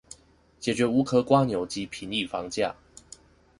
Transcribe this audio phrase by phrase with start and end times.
[0.59, 2.73] 解決無殼蝸牛及平抑房價